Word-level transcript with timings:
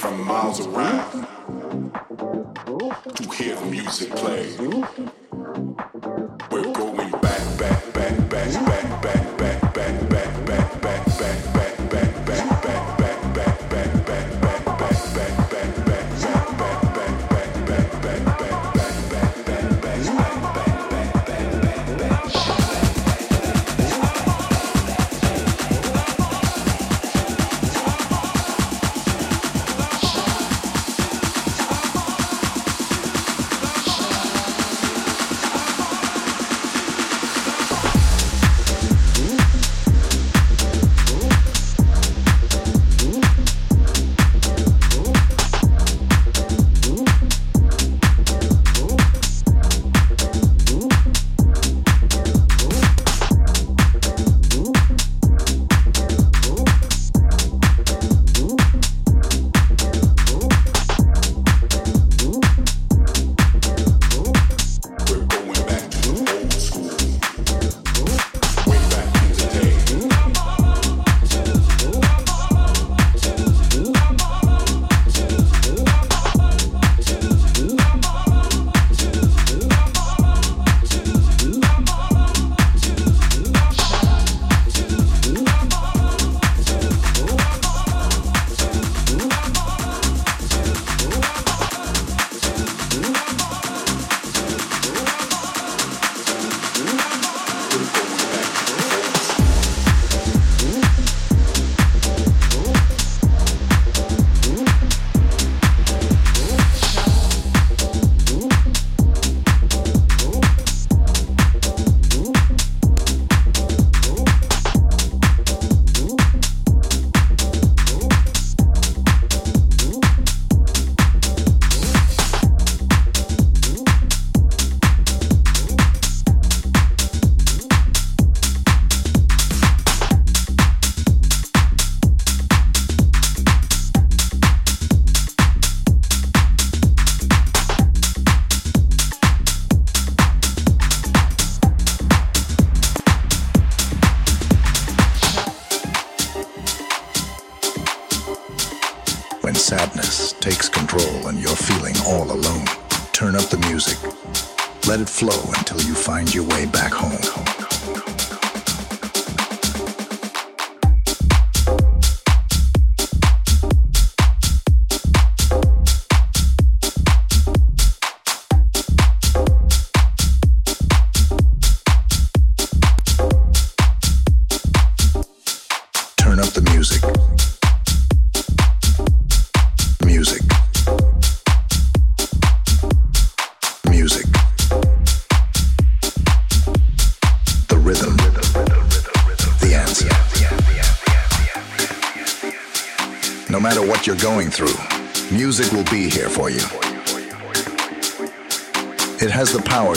from 0.00 0.26
miles 0.26 0.66
around 0.66 1.26
to 3.16 3.30
hear 3.34 3.54
the 3.54 3.66
music 3.66 4.08
play. 4.16 5.19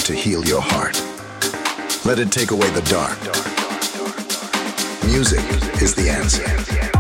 To 0.03 0.13
heal 0.13 0.43
your 0.43 0.61
heart. 0.61 1.01
Let 2.05 2.19
it 2.19 2.29
take 2.29 2.51
away 2.51 2.69
the 2.71 2.81
dark. 2.81 3.17
Music 5.05 5.43
is 5.81 5.95
the 5.95 6.09
answer. 6.09 6.92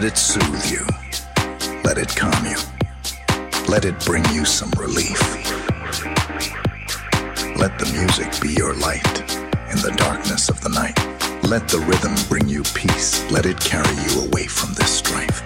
Let 0.00 0.12
it 0.12 0.16
soothe 0.16 0.70
you. 0.70 0.86
Let 1.84 1.98
it 1.98 2.08
calm 2.16 2.46
you. 2.46 2.56
Let 3.68 3.84
it 3.84 4.02
bring 4.06 4.24
you 4.32 4.46
some 4.46 4.70
relief. 4.78 5.20
Let 7.58 7.78
the 7.78 7.86
music 7.92 8.40
be 8.40 8.54
your 8.54 8.72
light 8.76 9.06
in 9.68 9.76
the 9.84 9.92
darkness 9.98 10.48
of 10.48 10.58
the 10.62 10.70
night. 10.70 10.96
Let 11.44 11.68
the 11.68 11.80
rhythm 11.80 12.14
bring 12.30 12.48
you 12.48 12.62
peace. 12.72 13.30
Let 13.30 13.44
it 13.44 13.60
carry 13.60 13.94
you 14.08 14.22
away 14.22 14.46
from 14.46 14.72
this 14.72 14.88
strife. 14.88 15.42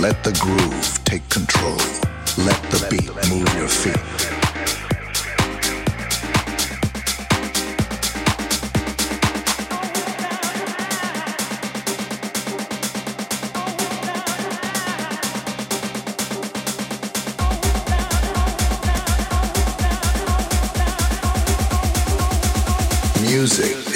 Let 0.00 0.24
the 0.24 0.36
groove 0.40 1.04
take 1.04 1.28
control. 1.28 1.78
Let 2.44 2.60
the 2.72 2.88
beat 2.90 3.14
move 3.30 3.54
your 3.54 3.68
feet. 3.68 4.19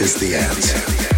is 0.05 0.15
the 0.17 0.35
end. 0.35 1.14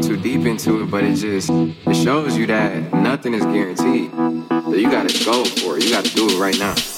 too 0.00 0.16
deep 0.16 0.46
into 0.46 0.82
it, 0.82 0.90
but 0.90 1.04
it 1.04 1.14
just 1.14 1.50
it 1.50 1.94
shows 1.94 2.36
you 2.36 2.46
that 2.46 2.92
nothing 2.92 3.34
is 3.34 3.44
guaranteed. 3.44 4.10
So 4.48 4.74
you 4.74 4.90
gotta 4.90 5.24
go 5.24 5.44
for 5.44 5.76
it. 5.76 5.84
You 5.84 5.90
gotta 5.90 6.14
do 6.14 6.28
it 6.28 6.38
right 6.38 6.58
now. 6.58 6.97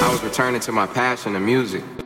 I 0.00 0.08
was 0.10 0.22
returning 0.22 0.60
to 0.60 0.72
my 0.72 0.86
passion 0.86 1.36
of 1.36 1.42
music. 1.42 2.03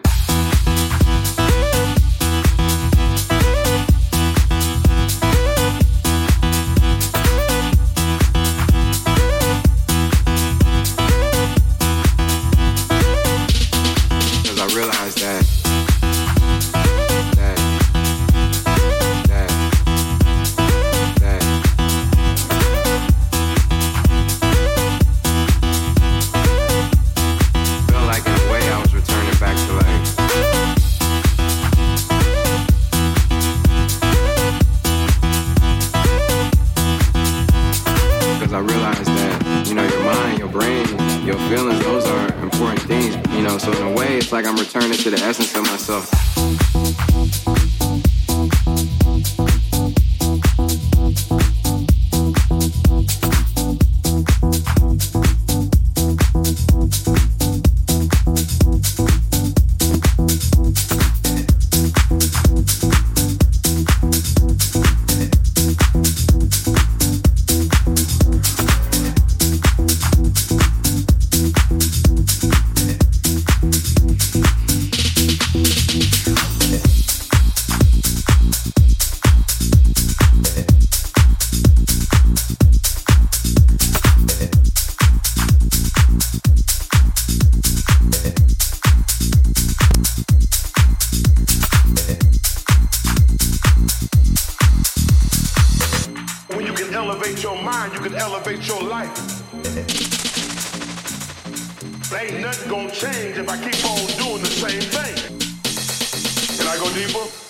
people. 107.06 107.47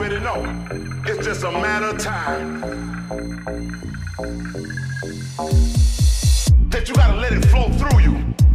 already 0.00 0.18
know. 0.24 0.42
It's 1.04 1.26
just 1.26 1.44
a 1.44 1.50
matter 1.50 1.94
of 1.94 1.98
time. 1.98 2.60
That 6.70 6.88
you 6.88 6.94
gotta 6.94 7.16
let 7.16 7.32
it 7.32 7.44
flow 7.44 7.68
through 7.72 8.00
you. 8.00 8.49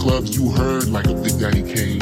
clubs, 0.00 0.34
you 0.34 0.50
heard 0.50 0.88
like 0.88 1.06
a 1.08 1.14
Big 1.14 1.38
Daddy 1.38 1.62
Kane. 1.62 2.00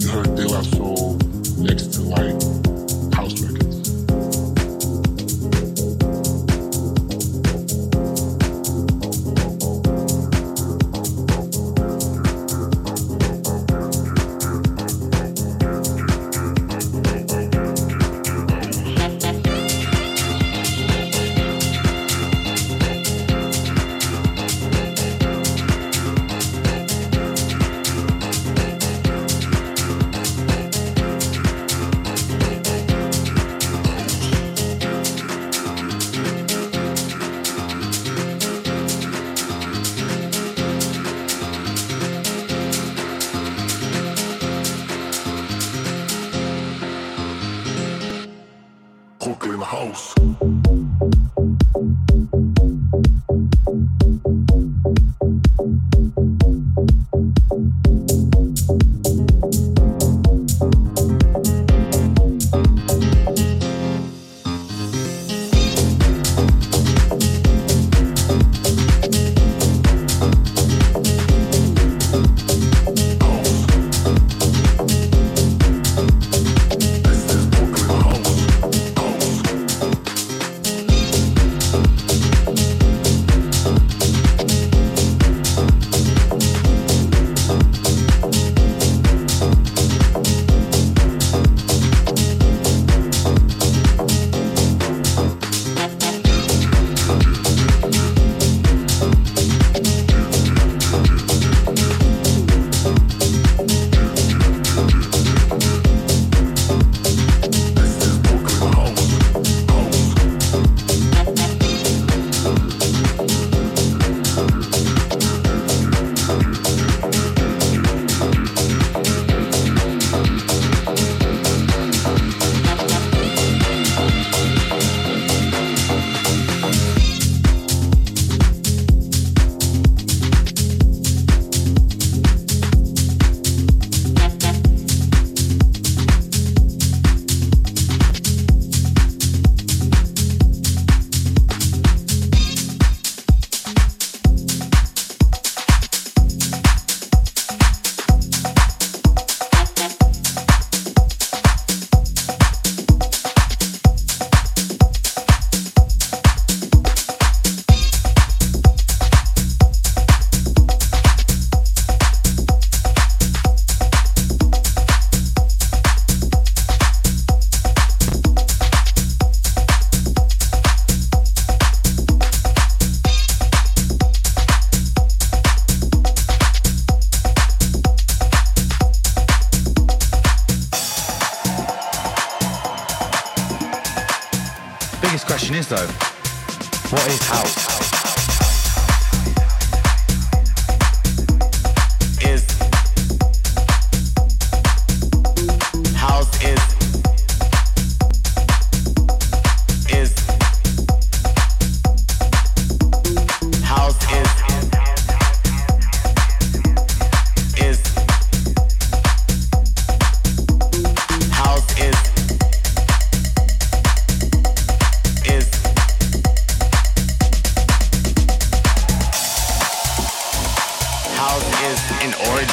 you 0.00 0.08
heard 0.08 0.34
De 0.34 0.48
La 0.48 0.62
Soul 0.62 1.18
next 1.58 1.92
to 1.92 2.00
like 2.00 2.57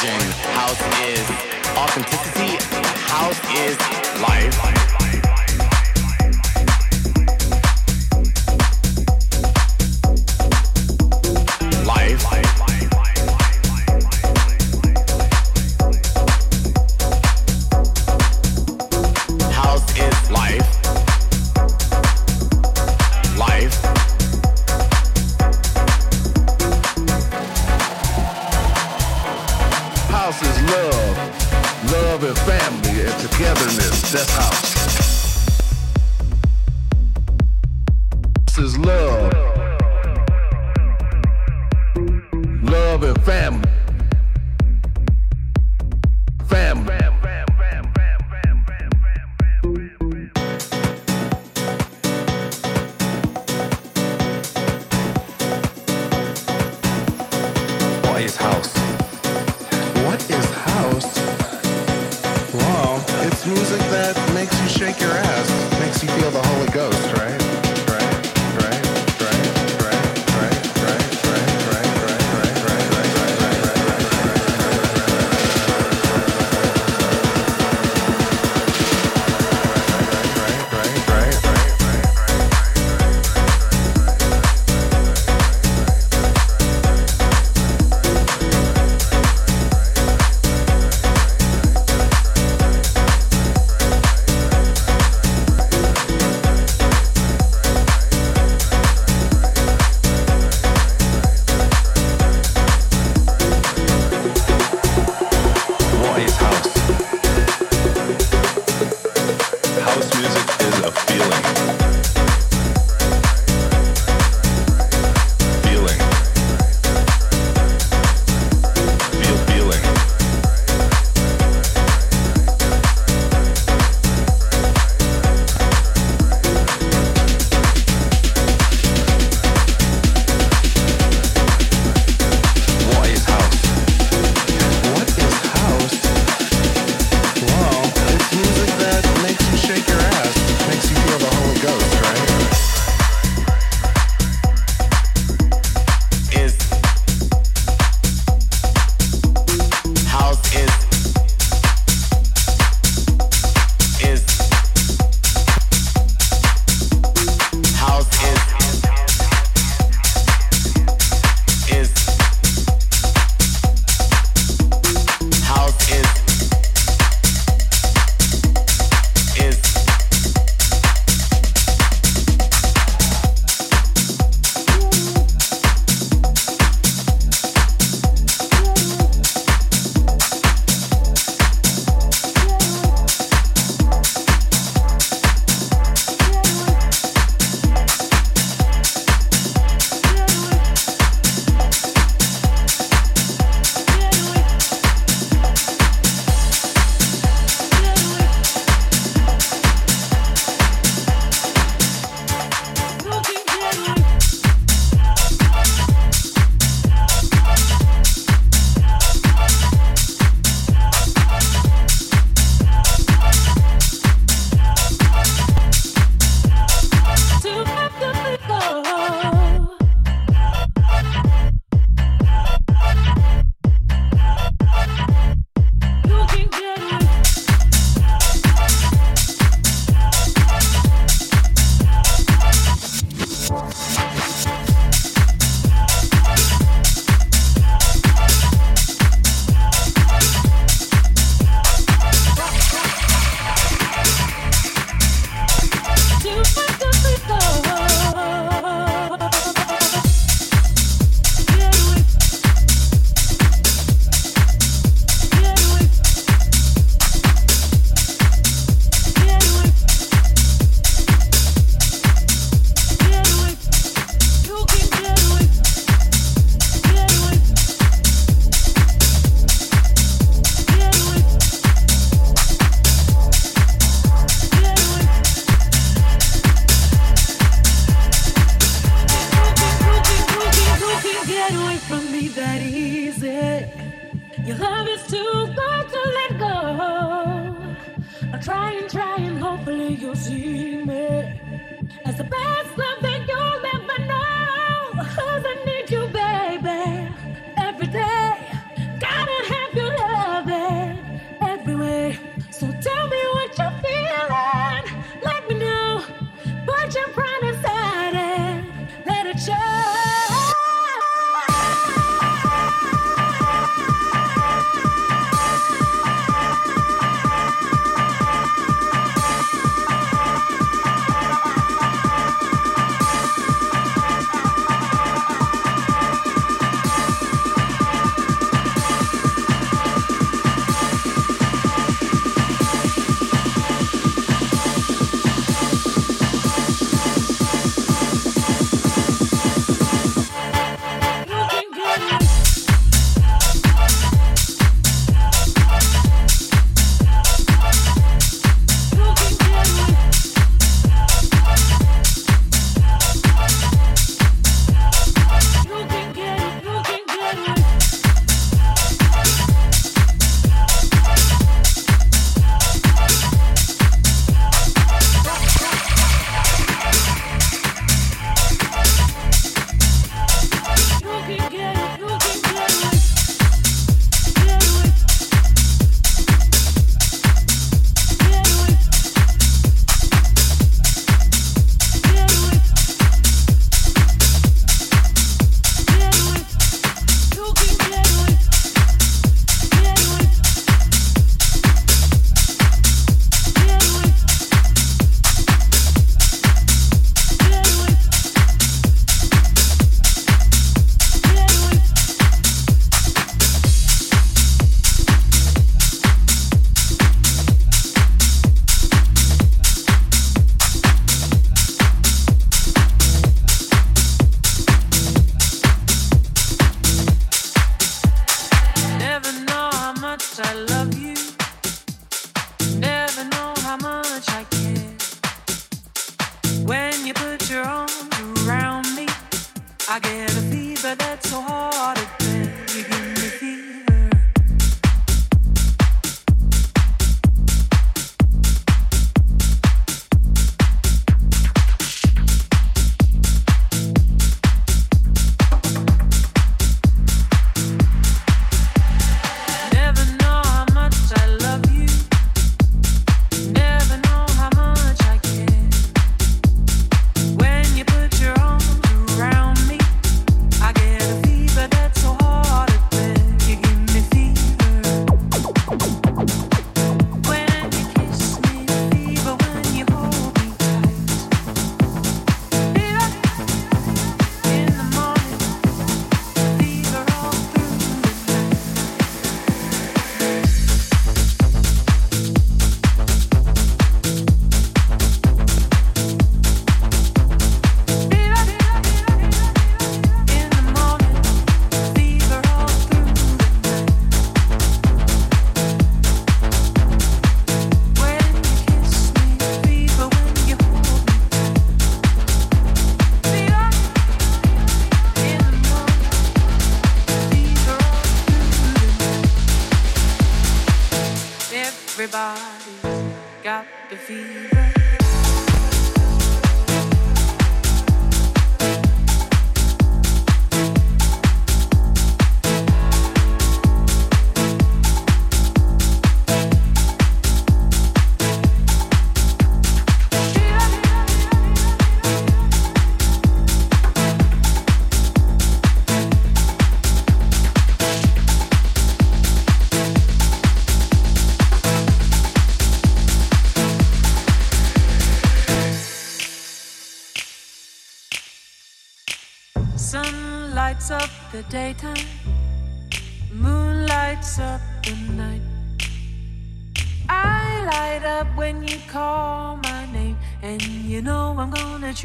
House 0.04 0.82
is 1.08 1.30
authenticity. 1.78 2.58
House 3.08 3.40
is 3.58 3.78
life. 4.22 5.05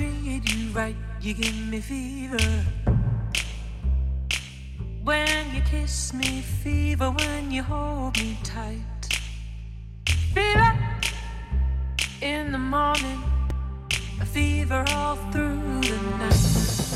Treat 0.00 0.54
you 0.54 0.70
right. 0.70 0.96
You 1.20 1.34
give 1.34 1.56
me 1.68 1.80
fever 1.80 2.38
when 5.02 5.54
you 5.54 5.60
kiss 5.62 6.14
me, 6.14 6.40
fever 6.40 7.10
when 7.10 7.50
you 7.50 7.62
hold 7.62 8.16
me 8.18 8.38
tight. 8.42 9.02
Fever 10.34 10.72
in 12.22 12.52
the 12.52 12.58
morning, 12.58 13.22
a 14.20 14.24
fever 14.24 14.84
all 14.88 15.16
through 15.32 15.80
the 15.82 15.98
night. 16.18 16.89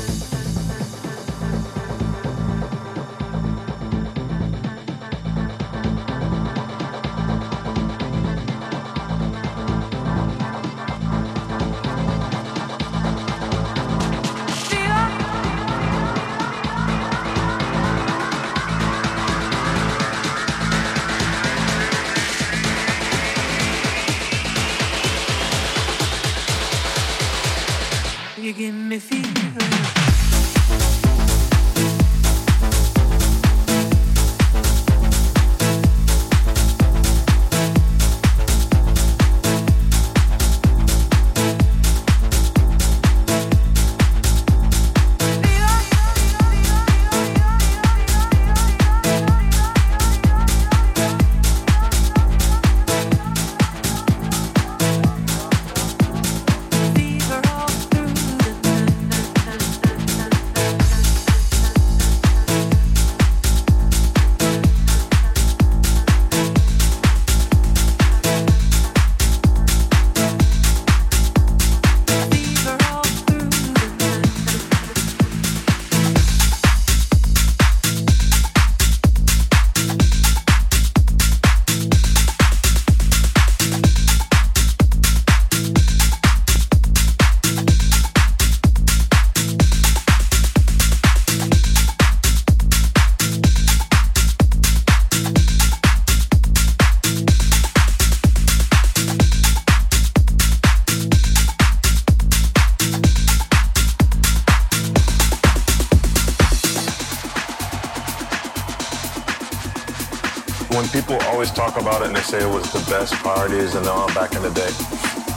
Talk 111.55 111.79
about 111.79 112.01
it 112.01 112.07
and 112.07 112.15
they 112.15 112.21
say 112.21 112.41
it 112.41 112.49
was 112.49 112.71
the 112.71 112.91
best 112.91 113.13
parties 113.15 113.75
and 113.75 113.87
all 113.87 114.07
back 114.13 114.35
in 114.35 114.41
the 114.41 114.51
day. 114.51 114.69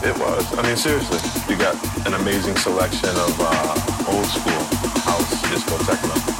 It 0.07 0.17
was. 0.19 0.57
I 0.57 0.61
mean, 0.63 0.77
seriously, 0.77 1.19
you 1.49 1.59
got 1.59 1.75
an 2.05 2.13
amazing 2.13 2.55
selection 2.57 3.09
of 3.09 3.35
uh, 3.39 4.11
old 4.11 4.25
school 4.25 4.63
house, 5.03 5.41
disco, 5.49 5.77
techno. 5.83 6.38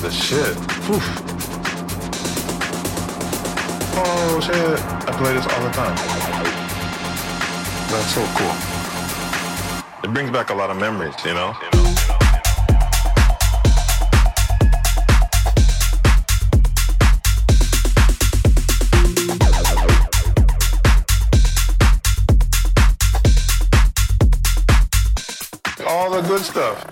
the 0.00 0.10
shit. 0.10 0.56
Oof. 0.88 1.04
Oh 3.96 4.40
shit. 4.40 4.80
I 5.06 5.12
play 5.18 5.34
this 5.34 5.46
all 5.46 5.62
the 5.62 5.70
time. 5.72 5.96
That's 7.90 8.14
so 8.14 8.24
cool. 8.36 8.56
It 10.02 10.14
brings 10.14 10.30
back 10.30 10.48
a 10.48 10.54
lot 10.54 10.70
of 10.70 10.78
memories, 10.78 11.14
You 11.24 11.34
know? 11.34 11.54
All 25.86 26.10
the 26.10 26.22
good 26.22 26.40
stuff. 26.40 26.89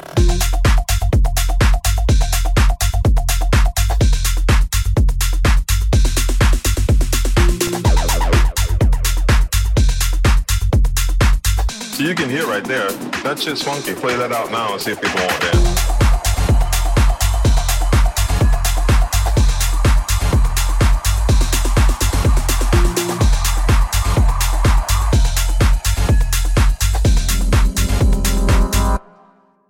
So 11.99 12.05
you 12.05 12.15
can 12.15 12.31
hear 12.31 12.47
right 12.47 12.63
there, 12.63 12.93
that 13.25 13.41
shit's 13.41 13.65
funky. 13.65 13.93
Play 13.93 14.15
that 14.15 14.31
out 14.31 14.53
now 14.53 14.73
and 14.73 14.81
see 14.81 14.93
if 14.93 15.03
people 15.03 15.19
want 15.19 15.41
that. 15.41 15.59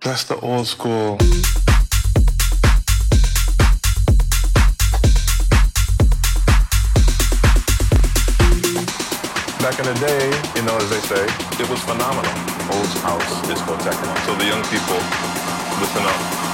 That's 0.01 0.25
the 0.25 0.39
old 0.39 0.67
school. 0.67 1.17
back 9.69 9.79
in 9.79 9.85
the 9.85 9.99
day, 9.99 10.25
you 10.55 10.65
know, 10.65 10.75
as 10.77 10.89
they 10.89 10.99
say, 10.99 11.23
it 11.61 11.69
was 11.69 11.79
phenomenal. 11.81 12.31
Old 12.73 12.89
house, 13.05 13.47
disco 13.47 13.77
techno. 13.77 14.15
So 14.25 14.33
the 14.35 14.45
young 14.45 14.63
people, 14.63 14.97
listen 15.79 16.03
up. 16.05 16.48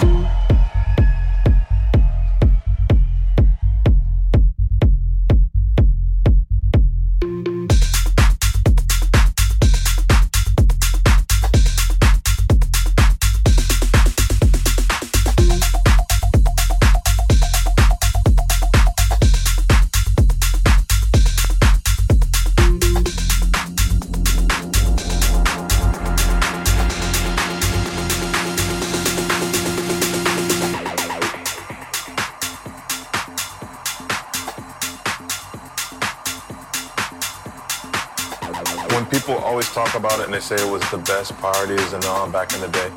they 40.35 40.41
say 40.41 40.55
it 40.55 40.69
was 40.69 40.83
the 40.91 40.97
best 40.97 41.31
parties 41.37 41.93
and 41.93 42.03
all 42.03 42.29
back 42.29 42.51
in 42.53 42.59
the 42.59 42.67
day. 42.67 42.91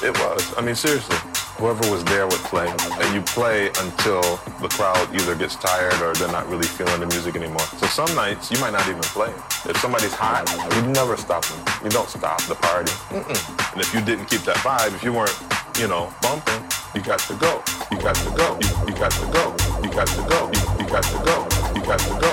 It 0.00 0.16
was. 0.16 0.56
I 0.56 0.62
mean, 0.62 0.74
seriously, 0.74 1.14
whoever 1.60 1.84
was 1.92 2.02
there 2.04 2.24
would 2.24 2.40
play. 2.48 2.72
And 3.04 3.14
you 3.14 3.20
play 3.20 3.68
until 3.84 4.22
the 4.64 4.68
crowd 4.72 5.12
either 5.12 5.34
gets 5.34 5.56
tired 5.56 6.00
or 6.00 6.14
they're 6.14 6.32
not 6.32 6.48
really 6.48 6.66
feeling 6.66 6.98
the 7.00 7.06
music 7.08 7.36
anymore. 7.36 7.66
So 7.76 7.84
some 7.84 8.08
nights 8.16 8.50
you 8.50 8.58
might 8.60 8.72
not 8.72 8.88
even 8.88 9.02
play. 9.12 9.28
If 9.68 9.76
somebody's 9.76 10.14
hot, 10.14 10.48
you 10.74 10.80
never 10.88 11.18
stop 11.18 11.44
them. 11.44 11.60
You 11.84 11.90
don't 11.90 12.08
stop 12.08 12.40
the 12.48 12.54
party. 12.54 12.92
Mm-mm. 13.12 13.72
And 13.72 13.80
if 13.82 13.92
you 13.92 14.00
didn't 14.00 14.24
keep 14.32 14.40
that 14.48 14.56
vibe, 14.64 14.94
if 14.96 15.04
you 15.04 15.12
weren't, 15.12 15.36
you 15.76 15.86
know, 15.86 16.08
bumping, 16.22 16.64
you 16.94 17.02
got 17.02 17.18
to 17.28 17.34
go. 17.34 17.60
You 17.92 18.00
got 18.00 18.16
to 18.24 18.30
go. 18.32 18.56
You, 18.56 18.68
you 18.88 18.94
got 18.96 19.12
to 19.20 19.26
go. 19.28 19.52
You 19.84 19.90
got 19.92 20.08
to 20.08 20.22
go. 20.32 20.48
You, 20.48 20.62
you 20.80 20.88
got 20.88 21.04
to 21.04 21.18
go. 21.28 21.36
You 21.76 21.82
got 21.84 22.00
to 22.00 22.20
go. 22.24 22.29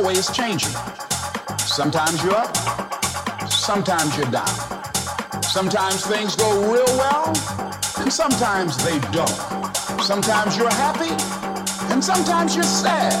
Always 0.00 0.30
changing. 0.32 0.72
Sometimes 1.58 2.24
you're 2.24 2.34
up, 2.34 2.56
sometimes 3.50 4.16
you're 4.16 4.30
down. 4.30 4.48
Sometimes 5.42 6.06
things 6.06 6.34
go 6.36 6.48
real 6.72 6.92
well, 6.96 7.26
and 7.98 8.10
sometimes 8.10 8.82
they 8.82 8.98
don't. 9.12 9.28
Sometimes 10.00 10.56
you're 10.56 10.70
happy, 10.70 11.12
and 11.92 12.02
sometimes 12.02 12.54
you're 12.54 12.64
sad. 12.64 13.12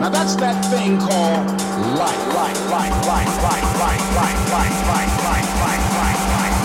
Now 0.00 0.08
that's 0.08 0.34
that 0.36 0.64
thing 0.72 0.96
called 0.98 1.46
life, 1.98 2.24
life, 2.34 2.60
life, 2.70 3.06
life, 3.06 3.42
life, 3.44 3.78
life, 3.80 4.16
life, 4.16 4.48
life, 4.50 4.80
life, 4.88 5.24
life, 5.24 5.60
life, 5.60 5.84
life, 6.00 6.30
life. 6.40 6.59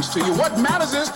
Happens 0.00 0.14
to 0.14 0.26
you. 0.26 0.38
What 0.38 0.58
matters 0.58 0.94
is, 0.94 1.10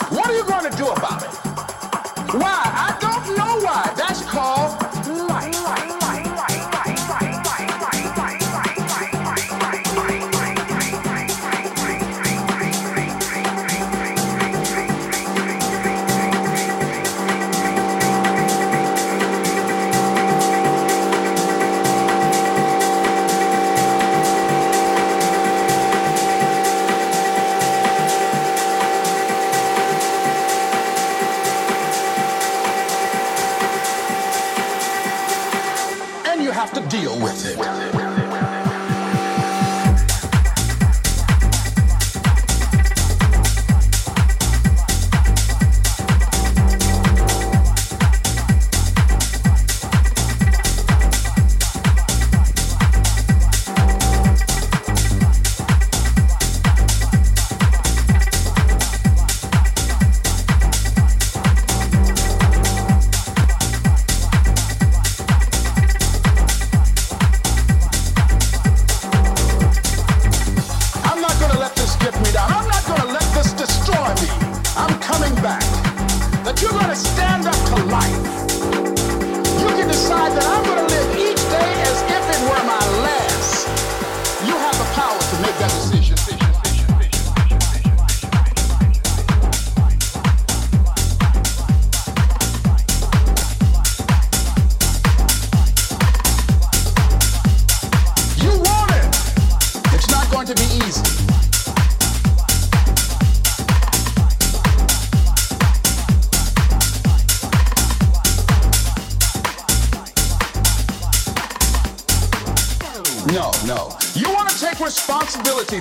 that 85.59 85.71
decision. 85.71 86.04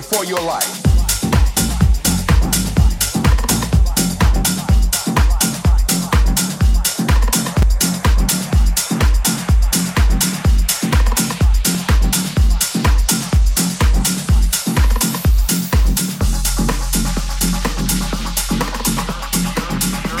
For 0.00 0.24
your 0.24 0.40
life. 0.40 0.82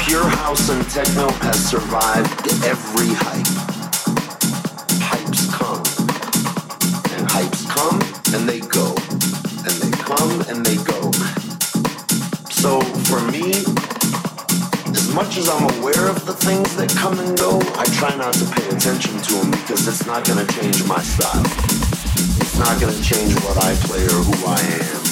Pure 0.04 0.28
house 0.28 0.68
and 0.68 0.88
techno 0.90 1.30
has 1.30 1.68
survived 1.68 2.46
every 2.64 3.12
hype. 3.14 3.53
Things 16.64 16.76
that 16.76 16.98
come 16.98 17.18
and 17.18 17.36
go, 17.38 17.58
I 17.76 17.84
try 17.96 18.14
not 18.16 18.34
to 18.34 18.44
pay 18.46 18.68
attention 18.68 19.18
to 19.18 19.34
them 19.34 19.50
because 19.50 19.86
it's 19.86 20.06
not 20.06 20.26
going 20.26 20.44
to 20.44 20.52
change 20.54 20.86
my 20.86 21.00
style. 21.02 21.44
It's 22.40 22.58
not 22.58 22.80
going 22.80 22.94
to 22.94 23.02
change 23.02 23.34
what 23.42 23.62
I 23.62 23.74
play 23.86 24.04
or 24.04 24.22
who 24.22 24.46
I 24.46 24.60
am. 24.60 25.03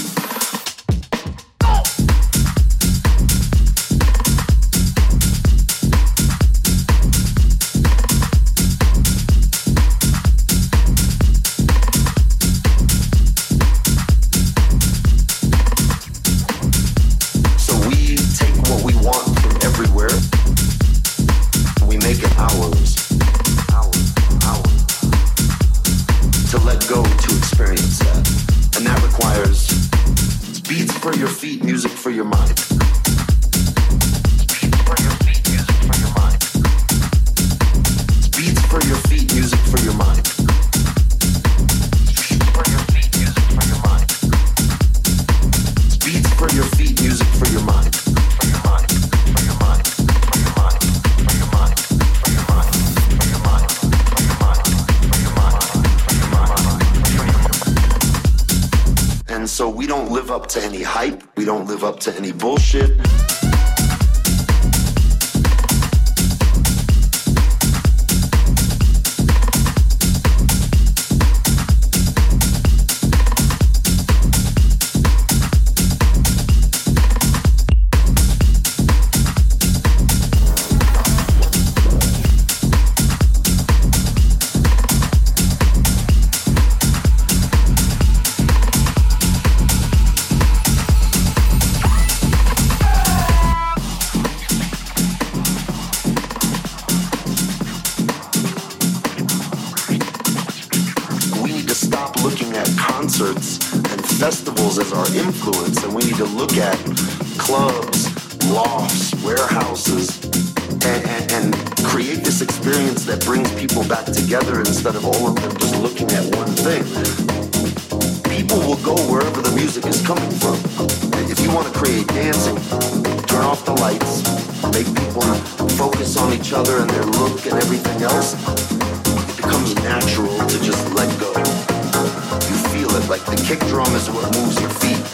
Drum 133.68 133.94
is 133.94 134.08
what 134.10 134.24
moves 134.36 134.60
your 134.60 134.70
feet. 134.80 135.04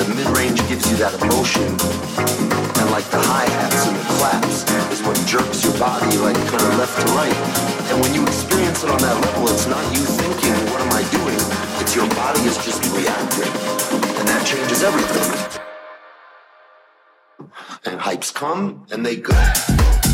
The 0.00 0.14
mid 0.14 0.28
range 0.36 0.58
gives 0.68 0.90
you 0.90 0.96
that 0.98 1.14
emotion. 1.22 1.68
And 2.80 2.90
like 2.90 3.06
the 3.10 3.20
hi 3.20 3.46
hats 3.48 3.86
and 3.86 3.96
the 3.96 4.06
claps 4.18 4.64
is 4.92 5.02
what 5.02 5.16
jerks 5.26 5.64
your 5.64 5.76
body 5.78 6.16
like 6.18 6.36
kind 6.48 6.62
of 6.62 6.76
left 6.76 6.98
to 7.00 7.06
right. 7.12 7.36
And 7.90 8.00
when 8.00 8.14
you 8.14 8.22
experience 8.26 8.82
it 8.84 8.90
on 8.90 8.98
that 8.98 9.20
level, 9.20 9.48
it's 9.48 9.66
not 9.66 9.82
you 9.92 10.02
thinking, 10.02 10.54
what 10.72 10.80
am 10.80 10.92
I 10.92 11.02
doing? 11.12 11.38
It's 11.80 11.94
your 11.94 12.08
body 12.16 12.40
is 12.42 12.56
just 12.64 12.82
reacting. 12.96 13.52
And 14.18 14.28
that 14.28 14.42
changes 14.46 14.82
everything. 14.82 15.60
And 17.84 18.00
hypes 18.00 18.32
come 18.32 18.86
and 18.90 19.04
they 19.04 19.16
go. 19.16 20.11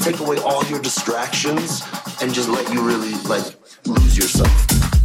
Take 0.00 0.20
away 0.20 0.38
all 0.38 0.64
your 0.66 0.80
distractions 0.80 1.82
and 2.22 2.32
just 2.32 2.48
let 2.48 2.72
you 2.72 2.82
really 2.82 3.12
like 3.24 3.54
lose 3.86 4.16
yourself. 4.16 4.99